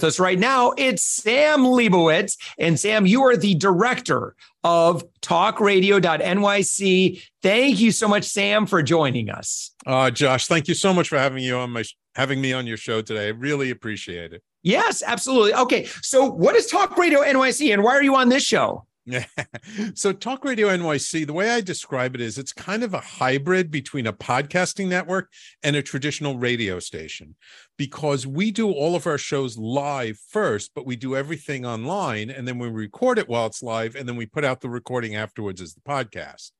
With 0.00 0.08
us 0.08 0.18
right 0.18 0.38
now, 0.38 0.72
it's 0.78 1.02
Sam 1.02 1.60
Leibowitz. 1.60 2.38
And 2.58 2.80
Sam, 2.80 3.04
you 3.04 3.22
are 3.24 3.36
the 3.36 3.54
director 3.54 4.34
of 4.64 5.04
talkradio.nyc. 5.20 7.22
Thank 7.42 7.80
you 7.80 7.92
so 7.92 8.08
much, 8.08 8.24
Sam, 8.24 8.64
for 8.64 8.82
joining 8.82 9.28
us. 9.28 9.72
Uh, 9.84 10.10
Josh, 10.10 10.46
thank 10.46 10.68
you 10.68 10.74
so 10.74 10.94
much 10.94 11.10
for 11.10 11.18
having 11.18 11.44
you 11.44 11.58
on 11.58 11.68
my 11.68 11.84
having 12.14 12.40
me 12.40 12.54
on 12.54 12.66
your 12.66 12.78
show 12.78 13.02
today. 13.02 13.26
I 13.26 13.32
really 13.32 13.68
appreciate 13.68 14.32
it. 14.32 14.42
Yes, 14.62 15.02
absolutely. 15.06 15.52
Okay. 15.52 15.84
So 16.00 16.24
what 16.24 16.56
is 16.56 16.66
Talk 16.66 16.96
Radio 16.96 17.20
NYC 17.20 17.70
and 17.70 17.82
why 17.82 17.94
are 17.94 18.02
you 18.02 18.16
on 18.16 18.30
this 18.30 18.42
show? 18.42 18.86
so 19.94 20.12
Talk 20.12 20.44
Radio 20.44 20.68
NYC, 20.68 21.26
the 21.26 21.32
way 21.32 21.50
I 21.50 21.60
describe 21.60 22.14
it 22.14 22.20
is 22.20 22.38
it's 22.38 22.52
kind 22.52 22.82
of 22.82 22.94
a 22.94 23.00
hybrid 23.00 23.70
between 23.70 24.06
a 24.06 24.12
podcasting 24.12 24.88
network 24.88 25.30
and 25.62 25.76
a 25.76 25.82
traditional 25.82 26.38
radio 26.38 26.78
station 26.78 27.34
because 27.76 28.26
we 28.26 28.50
do 28.50 28.70
all 28.70 28.94
of 28.94 29.06
our 29.06 29.18
shows 29.18 29.56
live 29.56 30.18
first, 30.28 30.72
but 30.74 30.86
we 30.86 30.96
do 30.96 31.16
everything 31.16 31.64
online 31.64 32.30
and 32.30 32.46
then 32.46 32.58
we 32.58 32.68
record 32.68 33.18
it 33.18 33.28
while 33.28 33.46
it's 33.46 33.62
live 33.62 33.96
and 33.96 34.08
then 34.08 34.16
we 34.16 34.26
put 34.26 34.44
out 34.44 34.60
the 34.60 34.70
recording 34.70 35.16
afterwards 35.16 35.60
as 35.60 35.74
the 35.74 35.80
podcast. 35.80 36.50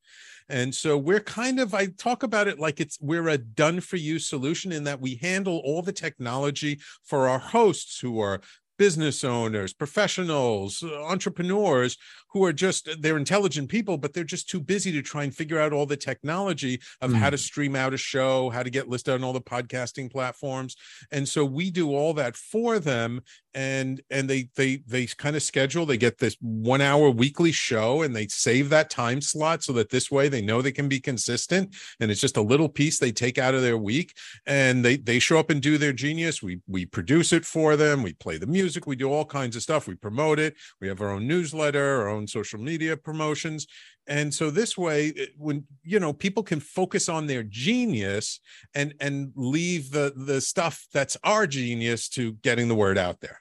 And 0.48 0.74
so 0.74 0.98
we're 0.98 1.20
kind 1.20 1.60
of, 1.60 1.74
I 1.74 1.86
talk 1.86 2.24
about 2.24 2.48
it 2.48 2.58
like 2.58 2.80
it's, 2.80 2.98
we're 3.00 3.28
a 3.28 3.38
done 3.38 3.80
for 3.80 3.96
you 3.96 4.18
solution 4.18 4.72
in 4.72 4.82
that 4.84 5.00
we 5.00 5.14
handle 5.14 5.62
all 5.64 5.80
the 5.80 5.92
technology 5.92 6.80
for 7.04 7.28
our 7.28 7.38
hosts 7.38 8.00
who 8.00 8.18
are 8.18 8.40
business 8.80 9.24
owners, 9.24 9.74
professionals, 9.74 10.82
entrepreneurs 10.82 11.98
who 12.32 12.42
are 12.44 12.52
just 12.52 12.88
they're 13.00 13.16
intelligent 13.16 13.68
people 13.68 13.98
but 13.98 14.14
they're 14.14 14.24
just 14.24 14.48
too 14.48 14.60
busy 14.60 14.92
to 14.92 15.02
try 15.02 15.24
and 15.24 15.34
figure 15.34 15.58
out 15.58 15.72
all 15.72 15.86
the 15.86 15.96
technology 15.96 16.80
of 17.00 17.10
mm. 17.10 17.16
how 17.16 17.28
to 17.28 17.36
mm. 17.36 17.40
stream 17.40 17.76
out 17.76 17.92
a 17.92 17.96
show 17.96 18.50
how 18.50 18.62
to 18.62 18.70
get 18.70 18.88
listed 18.88 19.14
on 19.14 19.24
all 19.24 19.32
the 19.32 19.40
podcasting 19.40 20.10
platforms 20.10 20.76
and 21.12 21.28
so 21.28 21.44
we 21.44 21.70
do 21.70 21.94
all 21.94 22.14
that 22.14 22.36
for 22.36 22.78
them 22.78 23.20
and 23.54 24.00
and 24.10 24.28
they 24.30 24.48
they 24.54 24.82
they 24.86 25.06
kind 25.06 25.36
of 25.36 25.42
schedule 25.42 25.84
they 25.84 25.96
get 25.96 26.18
this 26.18 26.36
one 26.40 26.80
hour 26.80 27.10
weekly 27.10 27.52
show 27.52 28.02
and 28.02 28.14
they 28.14 28.26
save 28.28 28.68
that 28.68 28.90
time 28.90 29.20
slot 29.20 29.62
so 29.62 29.72
that 29.72 29.90
this 29.90 30.10
way 30.10 30.28
they 30.28 30.42
know 30.42 30.62
they 30.62 30.72
can 30.72 30.88
be 30.88 31.00
consistent 31.00 31.74
and 31.98 32.10
it's 32.10 32.20
just 32.20 32.36
a 32.36 32.42
little 32.42 32.68
piece 32.68 32.98
they 32.98 33.12
take 33.12 33.38
out 33.38 33.54
of 33.54 33.62
their 33.62 33.78
week 33.78 34.16
and 34.46 34.84
they 34.84 34.96
they 34.96 35.18
show 35.18 35.38
up 35.38 35.50
and 35.50 35.60
do 35.60 35.78
their 35.78 35.92
genius. 35.92 36.42
We 36.42 36.60
we 36.66 36.86
produce 36.86 37.32
it 37.32 37.44
for 37.44 37.76
them. 37.76 38.02
We 38.02 38.12
play 38.14 38.38
the 38.38 38.46
music. 38.46 38.86
We 38.86 38.96
do 38.96 39.10
all 39.10 39.24
kinds 39.24 39.56
of 39.56 39.62
stuff. 39.62 39.86
We 39.86 39.94
promote 39.94 40.38
it. 40.38 40.54
We 40.80 40.88
have 40.88 41.00
our 41.00 41.10
own 41.10 41.26
newsletter 41.26 42.00
our 42.00 42.08
own 42.08 42.26
social 42.26 42.60
media 42.60 42.96
promotions. 42.96 43.66
And 44.06 44.32
so 44.32 44.50
this 44.50 44.76
way 44.76 45.12
eh, 45.16 45.26
when 45.36 45.64
you 45.82 46.00
know 46.00 46.12
people 46.12 46.42
can 46.42 46.60
focus 46.60 47.08
on 47.08 47.26
their 47.26 47.42
genius 47.42 48.40
and 48.74 48.94
and 49.00 49.32
leave 49.34 49.90
the 49.90 50.12
the 50.16 50.40
stuff 50.40 50.86
that's 50.92 51.16
our 51.24 51.46
genius 51.46 52.08
to 52.10 52.32
getting 52.42 52.68
the 52.68 52.74
word 52.74 52.98
out 52.98 53.20
there 53.20 53.39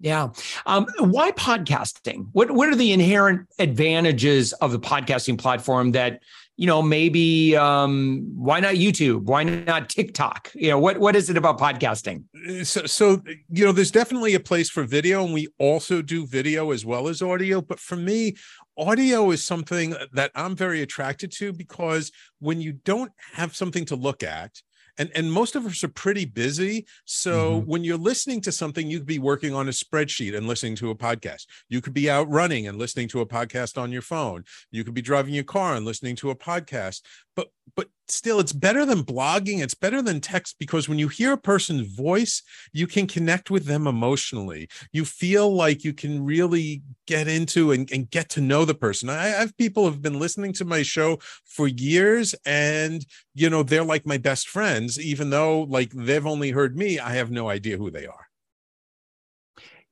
yeah. 0.00 0.28
Um, 0.66 0.86
why 0.98 1.30
podcasting? 1.32 2.28
What 2.32 2.50
what 2.50 2.68
are 2.68 2.76
the 2.76 2.92
inherent 2.92 3.48
advantages 3.58 4.52
of 4.54 4.72
the 4.72 4.80
podcasting 4.80 5.38
platform 5.38 5.92
that 5.92 6.20
you 6.56 6.66
know 6.66 6.82
maybe 6.82 7.56
um, 7.56 8.30
why 8.34 8.60
not 8.60 8.74
YouTube? 8.74 9.22
Why 9.22 9.44
not 9.44 9.88
TikTok? 9.88 10.50
You 10.54 10.70
know 10.70 10.78
what 10.78 10.98
what 10.98 11.14
is 11.14 11.30
it 11.30 11.36
about 11.36 11.58
podcasting? 11.58 12.24
So, 12.64 12.86
so 12.86 13.22
you 13.48 13.64
know, 13.64 13.72
there's 13.72 13.92
definitely 13.92 14.34
a 14.34 14.40
place 14.40 14.68
for 14.68 14.84
video, 14.84 15.24
and 15.24 15.32
we 15.32 15.48
also 15.58 16.02
do 16.02 16.26
video 16.26 16.72
as 16.72 16.84
well 16.84 17.08
as 17.08 17.22
audio. 17.22 17.60
But 17.60 17.78
for 17.78 17.96
me, 17.96 18.34
audio 18.76 19.30
is 19.30 19.44
something 19.44 19.94
that 20.12 20.32
I'm 20.34 20.56
very 20.56 20.82
attracted 20.82 21.30
to 21.32 21.52
because 21.52 22.10
when 22.40 22.60
you 22.60 22.72
don't 22.72 23.12
have 23.34 23.54
something 23.54 23.84
to 23.86 23.96
look 23.96 24.22
at 24.22 24.60
and 24.98 25.10
and 25.14 25.32
most 25.32 25.56
of 25.56 25.66
us 25.66 25.82
are 25.84 25.88
pretty 25.88 26.24
busy 26.24 26.86
so 27.04 27.60
mm-hmm. 27.60 27.70
when 27.70 27.84
you're 27.84 27.96
listening 27.96 28.40
to 28.42 28.52
something 28.52 28.88
you 28.88 28.98
could 28.98 29.06
be 29.06 29.18
working 29.18 29.54
on 29.54 29.68
a 29.68 29.72
spreadsheet 29.72 30.36
and 30.36 30.46
listening 30.46 30.76
to 30.76 30.90
a 30.90 30.94
podcast. 30.94 31.46
You 31.68 31.80
could 31.80 31.94
be 31.94 32.10
out 32.10 32.28
running 32.30 32.66
and 32.66 32.78
listening 32.78 33.08
to 33.08 33.20
a 33.20 33.26
podcast 33.26 33.80
on 33.80 33.92
your 33.92 34.02
phone. 34.02 34.44
You 34.70 34.84
could 34.84 34.94
be 34.94 35.02
driving 35.02 35.34
your 35.34 35.44
car 35.44 35.74
and 35.74 35.84
listening 35.84 36.16
to 36.16 36.30
a 36.30 36.36
podcast. 36.36 37.02
But 37.36 37.48
but 37.76 37.88
still 38.08 38.40
it's 38.40 38.52
better 38.52 38.84
than 38.84 39.02
blogging 39.02 39.62
it's 39.62 39.74
better 39.74 40.02
than 40.02 40.20
text 40.20 40.56
because 40.58 40.88
when 40.88 40.98
you 40.98 41.08
hear 41.08 41.32
a 41.32 41.38
person's 41.38 41.86
voice 41.94 42.42
you 42.72 42.86
can 42.86 43.06
connect 43.06 43.50
with 43.50 43.66
them 43.66 43.86
emotionally. 43.86 44.68
You 44.92 45.04
feel 45.04 45.54
like 45.54 45.84
you 45.84 45.92
can 45.92 46.24
really 46.24 46.82
get 47.06 47.28
into 47.28 47.72
and, 47.72 47.90
and 47.92 48.10
get 48.10 48.28
to 48.30 48.40
know 48.40 48.64
the 48.64 48.74
person. 48.74 49.08
I, 49.08 49.26
I 49.26 49.28
have 49.28 49.56
people 49.56 49.84
have 49.84 50.02
been 50.02 50.18
listening 50.18 50.52
to 50.54 50.64
my 50.64 50.82
show 50.82 51.18
for 51.44 51.68
years 51.68 52.34
and 52.44 53.04
you 53.34 53.50
know 53.50 53.62
they're 53.62 53.84
like 53.84 54.06
my 54.06 54.18
best 54.18 54.48
friends 54.48 54.98
even 54.98 55.30
though 55.30 55.62
like 55.62 55.90
they've 55.92 56.26
only 56.26 56.50
heard 56.50 56.76
me 56.76 56.98
i 56.98 57.10
have 57.10 57.30
no 57.30 57.48
idea 57.48 57.76
who 57.76 57.90
they 57.90 58.06
are. 58.06 58.26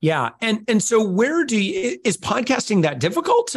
Yeah 0.01 0.31
and 0.41 0.65
and 0.69 0.83
so 0.83 1.03
where 1.07 1.45
do 1.45 1.59
you 1.61 1.99
is 2.05 2.17
podcasting 2.17 2.83
that 2.83 2.99
difficult? 2.99 3.57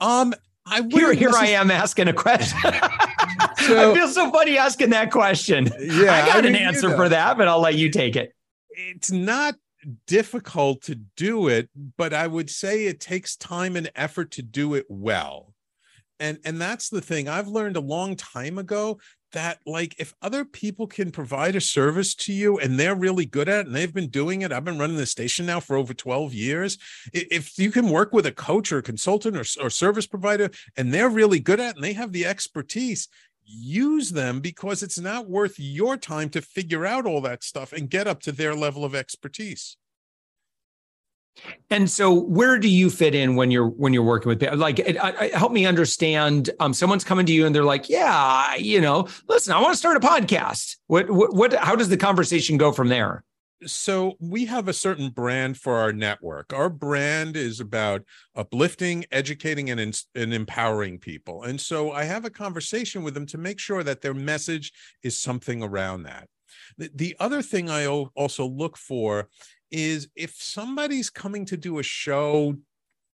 Um 0.00 0.34
I 0.66 0.82
here, 0.90 1.12
here 1.12 1.30
I 1.32 1.48
am 1.48 1.70
asking 1.70 2.08
a 2.08 2.12
question. 2.12 2.58
so, 3.58 3.92
I 3.92 3.94
feel 3.94 4.08
so 4.08 4.30
funny 4.30 4.58
asking 4.58 4.90
that 4.90 5.10
question. 5.10 5.70
Yeah, 5.78 6.12
I 6.12 6.26
got 6.26 6.38
I 6.38 6.42
mean, 6.42 6.56
an 6.56 6.62
answer 6.62 6.82
you 6.82 6.88
know, 6.90 6.96
for 6.96 7.08
that, 7.08 7.38
but 7.38 7.48
I'll 7.48 7.60
let 7.60 7.74
you 7.74 7.90
take 7.90 8.16
it. 8.16 8.32
It's 8.70 9.10
not 9.10 9.54
difficult 10.06 10.82
to 10.82 10.94
do 10.94 11.48
it, 11.48 11.68
but 11.96 12.12
I 12.12 12.26
would 12.26 12.50
say 12.50 12.86
it 12.86 13.00
takes 13.00 13.36
time 13.36 13.76
and 13.76 13.90
effort 13.94 14.32
to 14.32 14.42
do 14.42 14.74
it 14.74 14.86
well. 14.88 15.54
And 16.18 16.38
and 16.44 16.60
that's 16.60 16.88
the 16.88 17.00
thing 17.00 17.28
I've 17.28 17.48
learned 17.48 17.76
a 17.76 17.80
long 17.80 18.16
time 18.16 18.58
ago 18.58 18.98
that 19.32 19.58
like 19.66 19.94
if 19.98 20.14
other 20.22 20.44
people 20.44 20.86
can 20.86 21.10
provide 21.10 21.56
a 21.56 21.60
service 21.60 22.14
to 22.14 22.32
you 22.32 22.58
and 22.58 22.78
they're 22.78 22.94
really 22.94 23.26
good 23.26 23.48
at 23.48 23.60
it 23.60 23.66
and 23.66 23.74
they've 23.74 23.92
been 23.92 24.08
doing 24.08 24.42
it 24.42 24.52
i've 24.52 24.64
been 24.64 24.78
running 24.78 24.96
the 24.96 25.04
station 25.04 25.44
now 25.44 25.60
for 25.60 25.76
over 25.76 25.92
12 25.92 26.32
years 26.32 26.78
if 27.12 27.58
you 27.58 27.70
can 27.70 27.90
work 27.90 28.12
with 28.12 28.24
a 28.24 28.32
coach 28.32 28.72
or 28.72 28.78
a 28.78 28.82
consultant 28.82 29.36
or, 29.36 29.44
or 29.62 29.68
service 29.68 30.06
provider 30.06 30.48
and 30.76 30.94
they're 30.94 31.10
really 31.10 31.40
good 31.40 31.60
at 31.60 31.70
it 31.70 31.74
and 31.76 31.84
they 31.84 31.92
have 31.92 32.12
the 32.12 32.24
expertise 32.24 33.08
use 33.44 34.10
them 34.10 34.40
because 34.40 34.82
it's 34.82 34.98
not 34.98 35.28
worth 35.28 35.58
your 35.58 35.96
time 35.96 36.28
to 36.30 36.40
figure 36.40 36.86
out 36.86 37.06
all 37.06 37.20
that 37.20 37.44
stuff 37.44 37.72
and 37.72 37.90
get 37.90 38.06
up 38.06 38.20
to 38.20 38.32
their 38.32 38.54
level 38.54 38.84
of 38.84 38.94
expertise 38.94 39.76
and 41.70 41.90
so, 41.90 42.12
where 42.12 42.58
do 42.58 42.68
you 42.68 42.90
fit 42.90 43.14
in 43.14 43.36
when 43.36 43.50
you're 43.50 43.68
when 43.68 43.92
you're 43.92 44.02
working 44.02 44.28
with 44.28 44.40
people? 44.40 44.56
Like, 44.56 44.78
it, 44.78 44.96
help 45.34 45.52
me 45.52 45.66
understand. 45.66 46.50
Um, 46.60 46.72
someone's 46.72 47.04
coming 47.04 47.26
to 47.26 47.32
you 47.32 47.46
and 47.46 47.54
they're 47.54 47.64
like, 47.64 47.88
"Yeah, 47.88 48.54
you 48.56 48.80
know, 48.80 49.08
listen, 49.28 49.52
I 49.52 49.60
want 49.60 49.74
to 49.74 49.78
start 49.78 49.96
a 49.96 50.00
podcast." 50.00 50.76
What, 50.86 51.10
what, 51.10 51.34
what? 51.34 51.52
How 51.54 51.76
does 51.76 51.88
the 51.88 51.96
conversation 51.96 52.56
go 52.56 52.72
from 52.72 52.88
there? 52.88 53.24
So 53.64 54.16
we 54.20 54.44
have 54.46 54.68
a 54.68 54.74
certain 54.74 55.08
brand 55.08 55.56
for 55.56 55.76
our 55.76 55.92
network. 55.92 56.52
Our 56.52 56.68
brand 56.68 57.36
is 57.36 57.58
about 57.58 58.02
uplifting, 58.34 59.06
educating, 59.10 59.70
and, 59.70 59.80
and 60.14 60.34
empowering 60.34 60.98
people. 60.98 61.42
And 61.42 61.58
so 61.58 61.90
I 61.90 62.04
have 62.04 62.26
a 62.26 62.30
conversation 62.30 63.02
with 63.02 63.14
them 63.14 63.24
to 63.26 63.38
make 63.38 63.58
sure 63.58 63.82
that 63.82 64.02
their 64.02 64.12
message 64.12 64.72
is 65.02 65.18
something 65.18 65.62
around 65.62 66.02
that. 66.02 66.28
The, 66.78 66.90
the 66.94 67.16
other 67.18 67.42
thing 67.42 67.70
I 67.70 67.86
also 67.86 68.46
look 68.46 68.76
for 68.76 69.28
is 69.70 70.08
if 70.14 70.34
somebody's 70.36 71.10
coming 71.10 71.44
to 71.46 71.56
do 71.56 71.78
a 71.78 71.82
show 71.82 72.56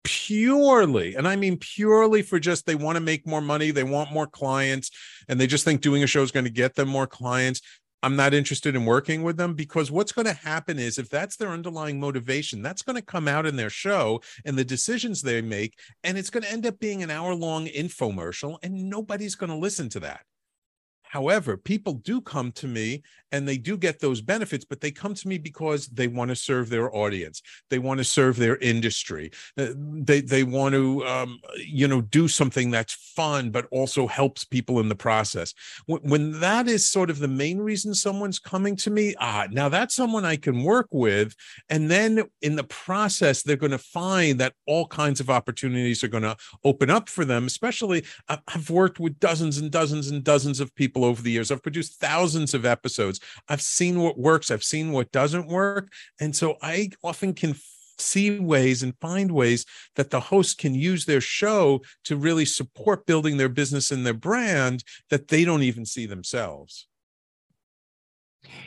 purely 0.02 1.14
and 1.14 1.28
i 1.28 1.36
mean 1.36 1.58
purely 1.58 2.22
for 2.22 2.40
just 2.40 2.64
they 2.64 2.74
want 2.74 2.96
to 2.96 3.02
make 3.02 3.26
more 3.26 3.42
money 3.42 3.70
they 3.70 3.84
want 3.84 4.10
more 4.10 4.26
clients 4.26 4.90
and 5.28 5.38
they 5.38 5.46
just 5.46 5.62
think 5.62 5.82
doing 5.82 6.02
a 6.02 6.06
show 6.06 6.22
is 6.22 6.30
going 6.30 6.44
to 6.44 6.50
get 6.50 6.74
them 6.74 6.88
more 6.88 7.06
clients 7.06 7.60
I'm 8.02 8.16
not 8.16 8.32
interested 8.32 8.74
in 8.74 8.86
working 8.86 9.22
with 9.22 9.36
them 9.36 9.54
because 9.54 9.90
what's 9.90 10.12
going 10.12 10.26
to 10.26 10.32
happen 10.32 10.78
is 10.78 10.98
if 10.98 11.10
that's 11.10 11.36
their 11.36 11.50
underlying 11.50 12.00
motivation, 12.00 12.62
that's 12.62 12.82
going 12.82 12.96
to 12.96 13.02
come 13.02 13.28
out 13.28 13.46
in 13.46 13.56
their 13.56 13.70
show 13.70 14.22
and 14.44 14.56
the 14.56 14.64
decisions 14.64 15.20
they 15.20 15.42
make. 15.42 15.78
And 16.02 16.16
it's 16.16 16.30
going 16.30 16.44
to 16.44 16.50
end 16.50 16.66
up 16.66 16.78
being 16.78 17.02
an 17.02 17.10
hour 17.10 17.34
long 17.34 17.66
infomercial, 17.66 18.56
and 18.62 18.88
nobody's 18.88 19.34
going 19.34 19.50
to 19.50 19.56
listen 19.56 19.88
to 19.90 20.00
that. 20.00 20.22
However, 21.10 21.56
people 21.56 21.94
do 21.94 22.20
come 22.20 22.52
to 22.52 22.68
me 22.68 23.02
and 23.32 23.46
they 23.46 23.58
do 23.58 23.76
get 23.76 23.98
those 23.98 24.20
benefits, 24.20 24.64
but 24.64 24.80
they 24.80 24.92
come 24.92 25.12
to 25.14 25.26
me 25.28 25.38
because 25.38 25.88
they 25.88 26.06
want 26.06 26.28
to 26.28 26.36
serve 26.36 26.68
their 26.68 26.94
audience. 26.94 27.42
They 27.68 27.80
want 27.80 27.98
to 27.98 28.04
serve 28.04 28.36
their 28.36 28.56
industry. 28.58 29.32
Uh, 29.58 29.68
they 29.76 30.20
they 30.20 30.44
want 30.44 30.74
to 30.74 31.04
um, 31.06 31.40
you 31.56 31.88
know 31.88 32.00
do 32.00 32.28
something 32.28 32.70
that's 32.70 32.94
fun, 33.16 33.50
but 33.50 33.66
also 33.72 34.06
helps 34.06 34.44
people 34.44 34.78
in 34.78 34.88
the 34.88 34.94
process. 34.94 35.52
When, 35.86 36.00
when 36.02 36.40
that 36.40 36.68
is 36.68 36.88
sort 36.88 37.10
of 37.10 37.18
the 37.18 37.28
main 37.28 37.58
reason 37.58 37.92
someone's 37.92 38.38
coming 38.38 38.76
to 38.76 38.90
me, 38.90 39.14
ah, 39.18 39.48
now 39.50 39.68
that's 39.68 39.96
someone 39.96 40.24
I 40.24 40.36
can 40.36 40.62
work 40.62 40.88
with, 40.92 41.34
and 41.68 41.90
then 41.90 42.24
in 42.40 42.54
the 42.54 42.64
process 42.64 43.42
they're 43.42 43.56
going 43.56 43.72
to 43.72 43.78
find 43.78 44.38
that 44.38 44.54
all 44.66 44.86
kinds 44.86 45.18
of 45.18 45.28
opportunities 45.28 46.04
are 46.04 46.08
going 46.08 46.22
to 46.22 46.36
open 46.62 46.88
up 46.88 47.08
for 47.08 47.24
them. 47.24 47.46
Especially, 47.46 48.04
I've 48.28 48.70
worked 48.70 49.00
with 49.00 49.18
dozens 49.18 49.58
and 49.58 49.72
dozens 49.72 50.08
and 50.08 50.22
dozens 50.22 50.60
of 50.60 50.72
people 50.76 50.99
people 51.00 51.10
over 51.10 51.22
the 51.22 51.30
years. 51.30 51.50
I've 51.50 51.62
produced 51.62 52.00
thousands 52.00 52.54
of 52.54 52.64
episodes. 52.64 53.20
I've 53.48 53.62
seen 53.62 54.00
what 54.00 54.18
works, 54.18 54.50
I've 54.50 54.64
seen 54.64 54.92
what 54.92 55.12
doesn't 55.12 55.46
work. 55.46 55.88
And 56.20 56.34
so 56.34 56.56
I 56.62 56.90
often 57.02 57.34
can 57.34 57.54
see 57.98 58.38
ways 58.38 58.82
and 58.82 58.94
find 59.00 59.30
ways 59.30 59.66
that 59.96 60.10
the 60.10 60.20
host 60.20 60.58
can 60.58 60.74
use 60.74 61.04
their 61.04 61.20
show 61.20 61.80
to 62.04 62.16
really 62.16 62.46
support 62.46 63.06
building 63.06 63.36
their 63.36 63.48
business 63.48 63.90
and 63.90 64.06
their 64.06 64.14
brand 64.14 64.84
that 65.10 65.28
they 65.28 65.44
don't 65.44 65.62
even 65.62 65.84
see 65.84 66.06
themselves. 66.06 66.86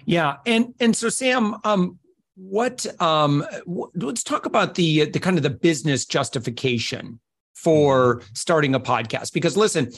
Yeah, 0.05 0.37
and 0.45 0.75
and 0.79 0.95
so 0.95 1.09
Sam, 1.09 1.55
um, 1.63 1.97
what 2.35 2.85
um, 3.01 3.43
w- 3.65 3.89
let's 3.95 4.23
talk 4.23 4.45
about 4.45 4.75
the 4.75 5.05
the 5.09 5.19
kind 5.19 5.37
of 5.37 5.43
the 5.43 5.49
business 5.49 6.05
justification 6.05 7.19
for 7.55 8.17
mm-hmm. 8.17 8.33
starting 8.35 8.75
a 8.75 8.79
podcast 8.79 9.33
because 9.33 9.57
listen 9.57 9.91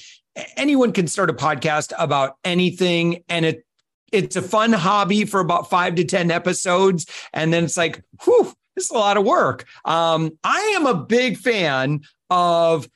anyone 0.57 0.91
can 0.91 1.07
start 1.07 1.29
a 1.29 1.33
podcast 1.33 1.93
about 1.97 2.37
anything 2.43 3.23
and 3.29 3.45
it 3.45 3.65
it's 4.11 4.35
a 4.35 4.41
fun 4.41 4.71
hobby 4.71 5.25
for 5.25 5.39
about 5.39 5.69
five 5.69 5.95
to 5.95 6.05
10 6.05 6.31
episodes. 6.31 7.05
And 7.33 7.51
then 7.51 7.65
it's 7.65 7.75
like, 7.75 8.01
whew, 8.23 8.53
this 8.75 8.85
is 8.85 8.91
a 8.91 8.93
lot 8.93 9.17
of 9.17 9.25
work. 9.25 9.65
Um, 9.83 10.37
I 10.43 10.73
am 10.77 10.85
a 10.85 10.93
big 10.93 11.37
fan 11.37 12.01
of 12.29 12.87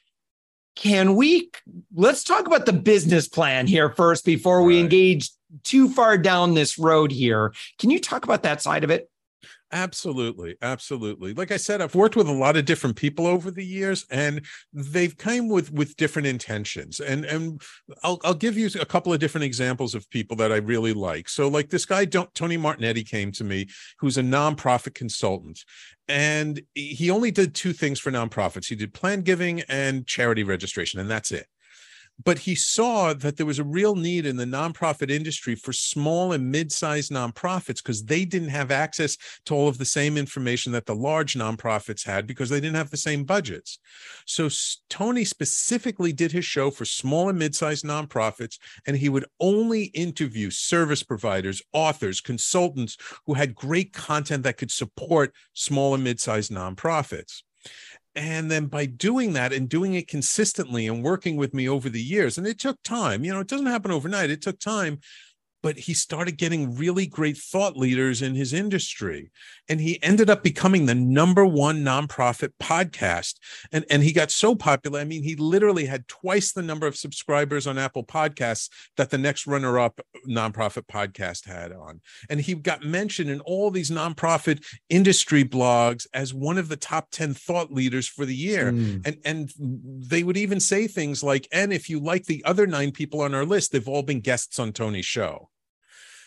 can 0.76 1.16
we 1.16 1.52
let's 1.94 2.24
talk 2.24 2.48
about 2.48 2.66
the 2.66 2.74
business 2.74 3.28
plan 3.28 3.68
here 3.68 3.90
first 3.90 4.24
before 4.24 4.64
we 4.64 4.80
engage 4.80 5.30
too 5.64 5.90
far 5.90 6.18
down 6.18 6.54
this 6.54 6.78
road 6.78 7.12
here. 7.12 7.54
Can 7.80 7.90
you 7.90 8.00
talk 8.00 8.24
about 8.24 8.44
that 8.44 8.62
side 8.62 8.84
of 8.84 8.90
it? 8.90 9.10
Absolutely, 9.72 10.56
absolutely. 10.64 11.34
Like 11.34 11.52
I 11.52 11.58
said, 11.58 11.80
I've 11.80 11.94
worked 11.94 12.16
with 12.16 12.28
a 12.28 12.32
lot 12.34 12.58
of 12.58 12.66
different 12.66 12.96
people 12.96 13.28
over 13.28 13.52
the 13.52 13.64
years, 13.64 14.06
and 14.10 14.44
they've 14.74 15.16
come 15.16 15.48
with 15.48 15.72
with 15.72 15.96
different 15.96 16.28
intentions. 16.28 17.00
And 17.00 17.24
and 17.24 17.62
I'll 18.04 18.20
I'll 18.24 18.34
give 18.34 18.58
you 18.58 18.70
a 18.82 18.86
couple 18.86 19.14
of 19.14 19.20
different 19.20 19.46
examples 19.46 19.94
of 19.94 20.10
people 20.10 20.36
that 20.38 20.52
I 20.52 20.58
really 20.58 20.94
like. 20.94 21.30
So, 21.30 21.48
like 21.48 21.70
this 21.70 21.86
guy, 21.86 22.06
don't 22.06 22.34
Tony 22.34 22.58
Martignetti 22.58 23.08
came 23.08 23.32
to 23.34 23.44
me, 23.44 23.68
who's 24.00 24.18
a 24.18 24.24
nonprofit 24.24 24.96
consultant, 24.96 25.64
and 26.08 26.60
he 26.74 27.12
only 27.12 27.30
did 27.30 27.54
two 27.54 27.74
things 27.74 28.00
for 28.00 28.12
nonprofits. 28.12 28.68
He 28.68 28.76
did 28.76 28.94
plan 28.94 29.22
giving 29.22 29.62
and 29.70 30.08
charity 30.08 30.44
registration, 30.44 31.00
and 31.00 31.10
that's 31.10 31.32
it 31.32 31.46
but 32.24 32.40
he 32.40 32.56
saw 32.56 33.14
that 33.14 33.38
there 33.38 33.46
was 33.46 33.60
a 33.60 33.64
real 33.64 33.96
need 33.96 34.26
in 34.26 34.38
the 34.38 34.46
nonprofit 34.46 35.10
industry 35.10 35.56
for 35.56 35.72
small 35.72 36.34
and 36.34 36.52
mid-sized 36.52 37.12
nonprofits 37.12 37.78
because 37.78 38.04
they 38.04 38.26
didn't 38.26 38.50
have 38.50 38.72
access 38.72 39.18
to 39.46 39.54
all 39.54 39.68
of 39.68 39.78
the 39.78 39.86
same 39.86 40.18
information 40.18 40.72
that 40.72 40.86
the 40.86 40.96
large 40.96 41.36
nonprofits 41.36 42.06
had 42.06 42.28
because 42.28 42.50
they 42.50 42.60
didn't 42.60 42.76
have 42.76 42.90
the 42.90 42.98
same 42.98 43.24
budgets. 43.24 43.80
So 44.26 44.50
Tony 44.90 45.24
specifically 45.24 46.12
did 46.12 46.32
his 46.32 46.46
show 46.46 46.72
for 46.72 46.86
small 46.86 47.30
and 47.30 47.40
mid-sized 47.40 47.86
nonprofits 47.86 48.58
and 48.86 48.98
he 48.98 49.10
would 49.10 49.26
only 49.40 49.86
interview 49.86 50.50
service 50.50 51.04
providers, 51.04 51.62
authors, 51.74 52.22
consultants 52.22 52.98
who 53.26 53.34
had 53.34 53.56
great 53.56 53.94
content 53.94 54.44
that 54.44 54.58
could 54.58 54.72
support 54.72 55.34
small 55.54 55.94
and 55.94 56.04
mid-sized 56.04 56.52
nonprofits 56.52 57.44
and 58.16 58.50
then 58.50 58.66
by 58.66 58.86
doing 58.86 59.34
that 59.34 59.54
and 59.54 59.70
doing 59.70 59.94
it 59.94 60.08
consistently 60.08 60.88
and 60.88 61.04
working 61.04 61.36
with 61.36 61.54
me 61.54 61.70
over 61.70 61.90
the 61.90 62.02
years 62.02 62.38
and 62.38 62.48
it 62.48 62.60
took 62.60 62.82
time 62.84 63.24
you 63.24 63.34
know 63.34 63.40
it 63.40 63.48
doesn't 63.48 63.68
happen 63.68 63.92
overnight 63.92 64.30
it 64.30 64.42
took 64.42 64.60
time 64.60 65.00
but 65.62 65.78
he 65.78 65.94
started 65.94 66.38
getting 66.38 66.76
really 66.76 67.06
great 67.06 67.38
thought 67.38 67.76
leaders 67.76 68.22
in 68.22 68.36
his 68.36 68.54
industry. 68.54 69.32
And 69.68 69.80
he 69.80 70.02
ended 70.02 70.30
up 70.30 70.44
becoming 70.44 70.86
the 70.86 70.96
number 70.96 71.46
one 71.46 71.84
nonprofit 71.84 72.52
podcast. 72.62 73.36
And 73.72 73.86
and 73.90 74.04
he 74.04 74.14
got 74.14 74.32
so 74.32 74.56
popular 74.56 75.00
i 75.00 75.04
mean 75.04 75.24
he 75.24 75.36
literally 75.36 75.86
had 75.86 76.08
twice 76.08 76.52
the 76.52 76.62
number 76.62 76.88
of 76.88 76.96
subscribers 76.96 77.68
on 77.68 77.78
apple 77.78 78.04
podcasts 78.04 78.70
that 78.98 79.10
the 79.10 79.18
next 79.18 79.48
runner 79.48 79.80
up 79.80 80.00
nonprofit 80.28 80.86
podcast 80.88 81.46
had 81.46 81.72
on. 81.72 82.02
And 82.30 82.42
he 82.42 82.56
got 82.56 82.84
mentioned 82.84 83.30
in 83.30 83.40
all 83.42 83.72
these 83.72 83.92
nonprofit 83.92 84.64
industry 84.90 85.44
blogs 85.44 86.08
as 86.14 86.34
one 86.34 86.58
of 86.58 86.70
the 86.70 86.78
top 86.78 87.10
10 87.12 87.34
thought 87.34 87.72
leaders 87.72 88.08
for 88.08 88.26
the 88.26 88.36
year. 88.36 88.72
Mm. 88.72 89.06
and 89.06 89.18
and 89.26 89.54
they 89.58 90.24
would 90.24 90.38
even 90.38 90.60
say 90.60 90.88
things 90.88 91.24
like 91.24 91.48
and 91.52 91.74
if 91.74 91.90
you 91.90 92.00
like 92.00 92.26
the 92.26 92.44
other 92.46 92.68
nine 92.68 92.92
people 92.92 93.22
on 93.22 93.34
our 93.34 93.46
list 93.46 93.72
they've 93.72 93.88
all 93.88 94.04
been 94.04 94.20
guests 94.20 94.60
on 94.60 94.72
tony's 94.72 95.06
show 95.06 95.50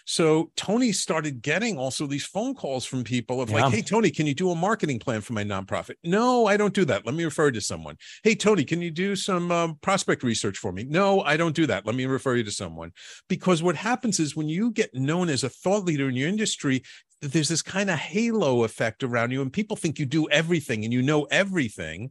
so 0.04 0.50
Tony 0.56 0.92
started 0.92 1.42
getting 1.42 1.78
also 1.78 2.06
these 2.06 2.24
phone 2.24 2.54
calls 2.54 2.84
from 2.84 3.04
people 3.04 3.40
of 3.40 3.50
yeah. 3.50 3.64
like, 3.64 3.72
hey, 3.72 3.82
Tony, 3.82 4.10
can 4.10 4.26
you 4.26 4.34
do 4.34 4.50
a 4.50 4.54
marketing 4.54 4.98
plan 4.98 5.20
for 5.20 5.32
my 5.32 5.44
nonprofit? 5.44 5.94
No, 6.02 6.46
I 6.46 6.56
don't 6.56 6.74
do 6.74 6.84
that. 6.86 7.06
Let 7.06 7.14
me 7.14 7.24
refer 7.24 7.50
to 7.50 7.60
someone. 7.60 7.96
Hey, 8.22 8.34
Tony, 8.34 8.64
can 8.64 8.82
you 8.82 8.90
do 8.90 9.14
some 9.16 9.50
um, 9.52 9.78
prospect 9.82 10.22
research 10.22 10.58
for 10.58 10.72
me? 10.72 10.84
No, 10.84 11.20
I 11.20 11.36
don't 11.36 11.54
do 11.54 11.66
that. 11.66 11.86
Let 11.86 11.94
me 11.94 12.06
refer 12.06 12.36
you 12.36 12.44
to 12.44 12.50
someone. 12.50 12.92
Because 13.28 13.62
what 13.62 13.76
happens 13.76 14.18
is 14.18 14.36
when 14.36 14.48
you 14.48 14.70
get 14.70 14.94
known 14.94 15.28
as 15.28 15.44
a 15.44 15.48
thought 15.48 15.84
leader 15.84 16.08
in 16.08 16.16
your 16.16 16.28
industry, 16.28 16.82
there's 17.20 17.48
this 17.48 17.62
kind 17.62 17.88
of 17.88 17.98
halo 17.98 18.64
effect 18.64 19.04
around 19.04 19.30
you, 19.30 19.42
and 19.42 19.52
people 19.52 19.76
think 19.76 19.98
you 19.98 20.06
do 20.06 20.28
everything 20.30 20.84
and 20.84 20.92
you 20.92 21.02
know 21.02 21.24
everything. 21.24 22.10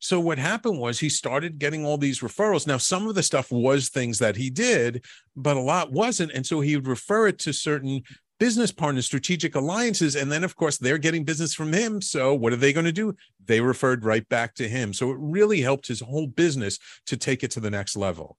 So 0.00 0.18
what 0.18 0.38
happened 0.38 0.78
was 0.78 0.98
he 0.98 1.10
started 1.10 1.58
getting 1.58 1.84
all 1.84 1.98
these 1.98 2.20
referrals. 2.20 2.66
Now, 2.66 2.78
some 2.78 3.06
of 3.06 3.14
the 3.14 3.22
stuff 3.22 3.52
was 3.52 3.88
things 3.88 4.18
that 4.18 4.34
he 4.34 4.50
did, 4.50 5.04
but 5.36 5.56
a 5.56 5.60
lot 5.60 5.92
wasn't. 5.92 6.32
And 6.32 6.44
so 6.44 6.60
he 6.60 6.74
would 6.74 6.88
refer 6.88 7.28
it 7.28 7.38
to 7.40 7.52
certain 7.52 8.02
business 8.38 8.72
partners, 8.72 9.04
strategic 9.04 9.54
alliances. 9.54 10.16
And 10.16 10.32
then, 10.32 10.42
of 10.42 10.56
course, 10.56 10.78
they're 10.78 10.98
getting 10.98 11.24
business 11.24 11.54
from 11.54 11.72
him. 11.72 12.00
So 12.00 12.34
what 12.34 12.54
are 12.54 12.56
they 12.56 12.72
going 12.72 12.86
to 12.86 12.92
do? 12.92 13.14
They 13.44 13.60
referred 13.60 14.04
right 14.04 14.26
back 14.30 14.54
to 14.54 14.68
him. 14.68 14.94
So 14.94 15.10
it 15.10 15.18
really 15.20 15.60
helped 15.60 15.86
his 15.86 16.00
whole 16.00 16.26
business 16.26 16.78
to 17.06 17.18
take 17.18 17.44
it 17.44 17.50
to 17.52 17.60
the 17.60 17.70
next 17.70 17.94
level. 17.94 18.38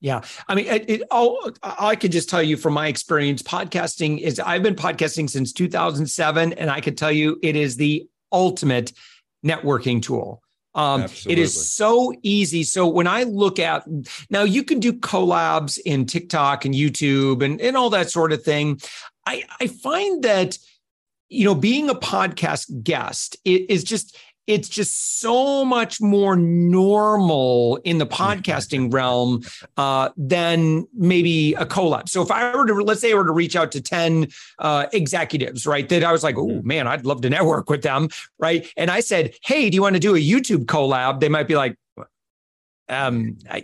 Yeah. 0.00 0.22
I 0.48 0.54
mean, 0.54 0.66
it, 0.66 0.88
it, 0.88 1.02
all, 1.10 1.50
I 1.62 1.96
could 1.96 2.12
just 2.12 2.30
tell 2.30 2.42
you 2.42 2.56
from 2.56 2.72
my 2.72 2.86
experience, 2.86 3.42
podcasting 3.42 4.20
is, 4.20 4.38
I've 4.38 4.62
been 4.62 4.76
podcasting 4.76 5.28
since 5.28 5.52
2007, 5.52 6.54
and 6.54 6.70
I 6.70 6.80
could 6.80 6.96
tell 6.96 7.12
you 7.12 7.38
it 7.42 7.56
is 7.56 7.76
the 7.76 8.08
ultimate 8.32 8.92
networking 9.44 10.00
tool. 10.00 10.42
Um, 10.74 11.02
it 11.26 11.38
is 11.38 11.74
so 11.74 12.12
easy. 12.22 12.62
So 12.62 12.86
when 12.86 13.06
I 13.06 13.24
look 13.24 13.58
at 13.58 13.84
now, 14.30 14.44
you 14.44 14.62
can 14.62 14.78
do 14.78 14.92
collabs 14.92 15.78
in 15.84 16.06
TikTok 16.06 16.64
and 16.64 16.74
YouTube 16.74 17.42
and, 17.42 17.60
and 17.60 17.76
all 17.76 17.90
that 17.90 18.10
sort 18.10 18.32
of 18.32 18.42
thing. 18.44 18.80
I, 19.26 19.42
I 19.60 19.66
find 19.66 20.22
that, 20.22 20.58
you 21.28 21.44
know, 21.44 21.54
being 21.54 21.90
a 21.90 21.94
podcast 21.94 22.82
guest 22.82 23.36
is 23.44 23.84
just, 23.84 24.16
it's 24.50 24.68
just 24.68 25.20
so 25.20 25.64
much 25.64 26.00
more 26.00 26.34
normal 26.34 27.76
in 27.84 27.98
the 27.98 28.06
podcasting 28.06 28.92
realm 28.92 29.42
uh, 29.76 30.10
than 30.16 30.88
maybe 30.92 31.54
a 31.54 31.64
collab. 31.64 32.08
So 32.08 32.20
if 32.20 32.32
I 32.32 32.54
were 32.56 32.66
to, 32.66 32.74
let's 32.74 33.00
say 33.00 33.12
I 33.12 33.14
were 33.14 33.26
to 33.26 33.32
reach 33.32 33.54
out 33.54 33.70
to 33.72 33.80
10 33.80 34.26
uh, 34.58 34.86
executives, 34.92 35.66
right, 35.66 35.88
that 35.88 36.02
I 36.02 36.10
was 36.10 36.24
like, 36.24 36.36
oh 36.36 36.60
man, 36.62 36.88
I'd 36.88 37.06
love 37.06 37.20
to 37.22 37.30
network 37.30 37.70
with 37.70 37.82
them, 37.82 38.08
right? 38.40 38.66
And 38.76 38.90
I 38.90 38.98
said, 38.98 39.34
hey, 39.44 39.70
do 39.70 39.76
you 39.76 39.82
want 39.82 39.94
to 39.94 40.00
do 40.00 40.16
a 40.16 40.18
YouTube 40.18 40.64
collab? 40.64 41.20
They 41.20 41.28
might 41.28 41.46
be 41.46 41.54
like, 41.54 41.76
um, 42.90 43.38
I, 43.50 43.62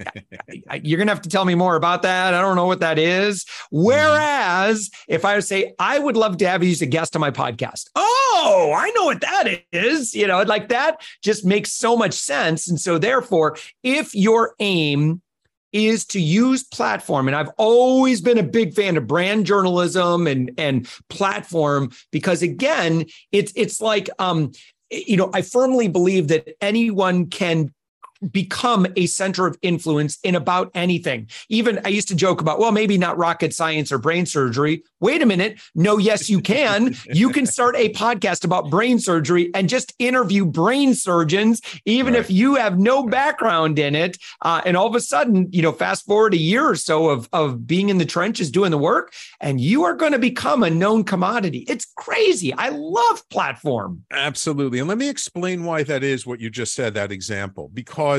I, 0.69 0.81
you're 0.83 0.99
gonna 0.99 1.11
have 1.11 1.23
to 1.23 1.29
tell 1.29 1.45
me 1.45 1.55
more 1.55 1.77
about 1.77 2.03
that. 2.03 2.33
I 2.33 2.41
don't 2.41 2.57
know 2.57 2.67
what 2.67 2.81
that 2.81 2.99
is. 2.99 3.45
Whereas 3.71 4.91
if 5.09 5.25
I 5.25 5.41
say 5.41 5.75
I 5.79 5.99
would 5.99 6.17
love 6.17 6.39
to 6.39 6.49
have 6.49 6.63
you 6.63 6.71
as 6.71 6.83
a 6.83 6.87
guest 6.87 7.17
on 7.17 7.21
my 7.21 7.31
podcast, 7.31 7.91
oh, 7.95 8.73
I 8.77 8.91
know 8.91 9.05
what 9.05 9.21
that 9.21 9.63
is. 9.73 10.15
You 10.15 10.27
know, 10.27 10.43
like 10.43 10.69
that 10.69 11.03
just 11.23 11.45
makes 11.45 11.73
so 11.73 11.97
much 11.97 12.15
sense. 12.15 12.69
And 12.69 12.81
so 12.81 12.99
therefore, 12.99 13.57
if 13.83 14.15
your 14.15 14.55
aim 14.61 15.21
is 15.73 16.07
to 16.07 16.21
use 16.21 16.63
platform 16.63 17.27
and 17.27 17.37
i've 17.37 17.51
always 17.59 18.21
been 18.21 18.39
a 18.39 18.43
big 18.43 18.73
fan 18.73 18.97
of 18.97 19.07
brand 19.07 19.45
journalism 19.45 20.27
and 20.27 20.51
and 20.57 20.89
platform 21.11 21.91
because 22.13 22.41
again 22.41 23.05
it's 23.33 23.53
it's 23.57 23.81
like 23.81 24.09
um 24.19 24.53
you 24.91 25.17
know 25.17 25.29
i 25.35 25.43
firmly 25.43 25.89
believe 25.89 26.29
that 26.29 26.49
anyone 26.63 27.27
can 27.27 27.75
become 28.31 28.87
a 28.97 29.07
center 29.07 29.47
of 29.47 29.59
influence 29.63 30.19
in 30.23 30.35
about 30.35 30.71
anything. 30.75 31.29
Even 31.49 31.81
I 31.85 31.89
used 31.89 32.09
to 32.09 32.15
joke 32.15 32.41
about, 32.41 32.59
well, 32.59 32.73
maybe 32.73 32.99
not 32.99 33.19
rocket 33.19 33.55
science 33.55 33.93
or 33.93 33.99
brain 33.99 34.27
surgery. 34.27 34.83
Wait 35.01 35.23
a 35.23 35.27
minute. 35.27 35.61
No, 35.75 35.99
yes, 35.99 36.31
you 36.31 36.41
can. 36.41 36.97
you 37.07 37.31
can 37.31 37.47
start 37.47 37.77
a 37.77 37.91
podcast 37.91 38.45
about 38.45 38.71
brain 38.71 38.99
surgery 38.99 39.51
and 39.55 39.69
just 39.69 39.95
interview 39.99 40.45
brain 40.45 40.95
surgeons, 40.95 41.61
even 41.85 42.15
right. 42.15 42.21
if 42.21 42.31
you 42.31 42.55
have 42.55 42.79
no 42.79 43.07
background 43.07 43.79
in 43.79 43.95
it. 43.95 44.19
Uh, 44.43 44.63
and 44.65 44.77
all 44.77 44.87
of 44.87 44.95
a 44.95 45.01
sudden, 45.01 45.49
you 45.53 45.63
know, 45.63 45.73
fast 45.73 46.07
forward 46.07 46.35
a 46.35 46.39
year 46.39 46.69
or 46.69 46.77
so 46.77 47.11
of, 47.11 47.29
of 47.33 47.67
being 47.67 47.89
in 47.89 47.99
the 47.99 48.05
trenches 48.05 48.51
doing 48.51 48.71
the 48.71 48.79
work, 48.79 49.13
and 49.41 49.61
you 49.61 49.85
are 49.85 49.95
going 49.95 50.13
to 50.13 50.19
become 50.19 50.63
a 50.63 50.71
known 50.71 51.05
commodity. 51.05 51.65
It's 51.69 51.87
crazy. 51.97 52.53
I 52.55 52.71
love 52.71 53.29
platform. 53.29 54.05
Absolutely. 54.11 54.79
And 54.79 54.89
let 54.89 54.99
me 54.99 55.09
explain 55.09 55.65
why 55.65 55.83
that 55.83 56.03
is 56.03 56.27
what 56.27 56.41
you 56.41 56.51
just 56.51 56.75
said, 56.75 56.95
that 56.95 57.13
example, 57.13 57.71
because 57.73 58.16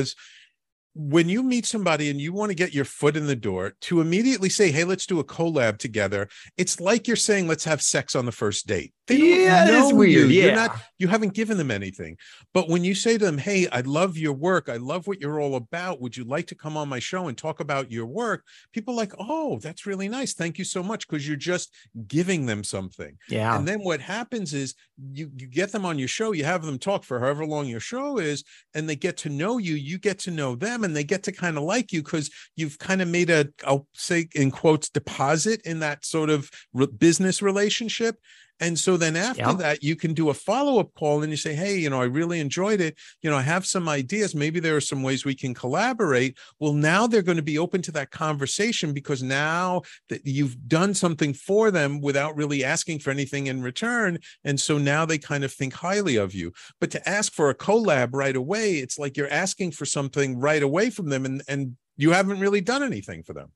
when 0.94 1.28
you 1.28 1.42
meet 1.42 1.64
somebody 1.64 2.10
and 2.10 2.20
you 2.20 2.32
want 2.32 2.50
to 2.50 2.56
get 2.56 2.74
your 2.74 2.84
foot 2.84 3.16
in 3.16 3.26
the 3.26 3.36
door 3.36 3.74
to 3.80 4.00
immediately 4.00 4.48
say 4.48 4.70
hey 4.70 4.84
let's 4.84 5.06
do 5.06 5.20
a 5.20 5.24
collab 5.24 5.78
together 5.78 6.28
it's 6.56 6.80
like 6.80 7.06
you're 7.06 7.16
saying 7.16 7.46
let's 7.46 7.64
have 7.64 7.80
sex 7.80 8.16
on 8.16 8.26
the 8.26 8.32
first 8.32 8.66
date 8.66 8.92
they 9.08 9.16
yeah, 9.16 9.66
it's 9.68 9.92
weird. 9.92 10.12
You. 10.12 10.26
Yeah. 10.26 10.44
You're 10.44 10.54
not, 10.54 10.80
you 10.98 11.08
haven't 11.08 11.34
given 11.34 11.56
them 11.56 11.70
anything. 11.70 12.16
But 12.54 12.68
when 12.68 12.84
you 12.84 12.94
say 12.94 13.18
to 13.18 13.24
them, 13.24 13.38
Hey, 13.38 13.66
I 13.68 13.80
love 13.80 14.16
your 14.16 14.34
work. 14.34 14.68
I 14.68 14.76
love 14.76 15.06
what 15.06 15.20
you're 15.20 15.40
all 15.40 15.56
about. 15.56 16.00
Would 16.00 16.16
you 16.16 16.24
like 16.24 16.46
to 16.48 16.54
come 16.54 16.76
on 16.76 16.88
my 16.88 16.98
show 16.98 17.28
and 17.28 17.36
talk 17.36 17.60
about 17.60 17.90
your 17.90 18.06
work? 18.06 18.44
People 18.72 18.94
like, 18.94 19.12
Oh, 19.18 19.58
that's 19.58 19.86
really 19.86 20.08
nice. 20.08 20.34
Thank 20.34 20.58
you 20.58 20.64
so 20.64 20.82
much. 20.82 21.08
Cause 21.08 21.26
you're 21.26 21.36
just 21.36 21.74
giving 22.06 22.46
them 22.46 22.62
something. 22.62 23.16
Yeah. 23.28 23.56
And 23.56 23.66
then 23.66 23.80
what 23.80 24.00
happens 24.00 24.52
is 24.54 24.74
you, 25.12 25.30
you 25.36 25.46
get 25.46 25.72
them 25.72 25.86
on 25.86 25.98
your 25.98 26.08
show, 26.08 26.32
you 26.32 26.44
have 26.44 26.64
them 26.64 26.78
talk 26.78 27.02
for 27.02 27.18
however 27.18 27.46
long 27.46 27.66
your 27.66 27.80
show 27.80 28.18
is, 28.18 28.44
and 28.74 28.88
they 28.88 28.96
get 28.96 29.16
to 29.18 29.28
know 29.30 29.58
you, 29.58 29.74
you 29.74 29.98
get 29.98 30.18
to 30.20 30.30
know 30.30 30.54
them, 30.54 30.84
and 30.84 30.94
they 30.94 31.04
get 31.04 31.22
to 31.24 31.32
kind 31.32 31.56
of 31.56 31.64
like 31.64 31.92
you 31.92 32.02
because 32.02 32.30
you've 32.56 32.78
kind 32.78 33.00
of 33.00 33.08
made 33.08 33.30
a, 33.30 33.48
I'll 33.66 33.86
say 33.94 34.28
in 34.34 34.50
quotes, 34.50 34.90
deposit 34.90 35.62
in 35.64 35.80
that 35.80 36.04
sort 36.04 36.30
of 36.30 36.50
re- 36.72 36.86
business 36.86 37.40
relationship 37.40 38.16
and 38.60 38.78
so 38.78 38.96
then 38.96 39.16
after 39.16 39.42
yep. 39.42 39.58
that, 39.58 39.82
you 39.82 39.96
can 39.96 40.14
do 40.14 40.30
a 40.30 40.34
follow 40.34 40.80
up 40.80 40.92
call 40.94 41.22
and 41.22 41.30
you 41.30 41.36
say, 41.36 41.54
Hey, 41.54 41.76
you 41.78 41.90
know, 41.90 42.00
I 42.00 42.06
really 42.06 42.40
enjoyed 42.40 42.80
it. 42.80 42.96
You 43.22 43.30
know, 43.30 43.36
I 43.36 43.42
have 43.42 43.66
some 43.66 43.88
ideas. 43.88 44.34
Maybe 44.34 44.60
there 44.60 44.76
are 44.76 44.80
some 44.80 45.02
ways 45.02 45.24
we 45.24 45.34
can 45.34 45.54
collaborate. 45.54 46.36
Well, 46.58 46.72
now 46.72 47.06
they're 47.06 47.22
going 47.22 47.36
to 47.36 47.42
be 47.42 47.58
open 47.58 47.82
to 47.82 47.92
that 47.92 48.10
conversation 48.10 48.92
because 48.92 49.22
now 49.22 49.82
that 50.08 50.26
you've 50.26 50.68
done 50.68 50.94
something 50.94 51.34
for 51.34 51.70
them 51.70 52.00
without 52.00 52.36
really 52.36 52.64
asking 52.64 52.98
for 53.00 53.10
anything 53.10 53.46
in 53.46 53.62
return. 53.62 54.18
And 54.44 54.60
so 54.60 54.78
now 54.78 55.04
they 55.06 55.18
kind 55.18 55.44
of 55.44 55.52
think 55.52 55.74
highly 55.74 56.16
of 56.16 56.34
you. 56.34 56.52
But 56.80 56.90
to 56.92 57.08
ask 57.08 57.32
for 57.32 57.50
a 57.50 57.54
collab 57.54 58.10
right 58.12 58.36
away, 58.36 58.74
it's 58.74 58.98
like 58.98 59.16
you're 59.16 59.32
asking 59.32 59.72
for 59.72 59.86
something 59.86 60.38
right 60.38 60.62
away 60.62 60.90
from 60.90 61.08
them 61.08 61.24
and, 61.24 61.42
and 61.48 61.76
you 61.96 62.12
haven't 62.12 62.40
really 62.40 62.60
done 62.60 62.82
anything 62.82 63.22
for 63.22 63.32
them. 63.32 63.52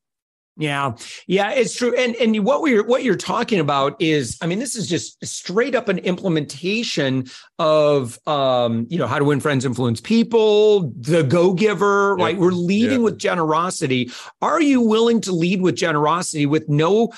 Yeah, 0.57 0.93
yeah, 1.27 1.51
it's 1.53 1.75
true. 1.75 1.97
And 1.97 2.15
and 2.17 2.45
what 2.45 2.61
we're 2.61 2.85
what 2.85 3.05
you're 3.05 3.17
talking 3.17 3.59
about 3.59 4.01
is, 4.01 4.37
I 4.43 4.47
mean, 4.47 4.59
this 4.59 4.77
is 4.77 4.87
just 4.87 5.25
straight 5.25 5.75
up 5.75 5.89
an 5.89 5.99
implementation 5.99 7.25
of 7.59 8.19
um, 8.27 8.87
you 8.91 8.99
know, 8.99 9.07
how 9.07 9.19
to 9.19 9.25
win 9.25 9.41
friends, 9.41 9.65
influence 9.65 10.01
people, 10.01 10.93
the 10.99 11.23
go-giver, 11.23 12.17
yep. 12.19 12.25
right? 12.25 12.37
We're 12.37 12.51
leading 12.51 13.01
yep. 13.01 13.01
with 13.01 13.19
generosity. 13.19 14.11
Are 14.43 14.61
you 14.61 14.83
willing 14.83 15.23
to 15.23 15.33
lead 15.33 15.63
with 15.63 15.75
generosity 15.75 16.45
with 16.45 16.69
no 16.69 17.13